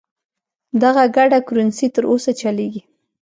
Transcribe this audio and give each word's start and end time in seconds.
دغه 0.81 1.03
ګډه 1.15 1.39
کرنسي 1.47 1.87
تر 1.95 2.03
اوسه 2.11 2.31
چلیږي. 2.41 2.81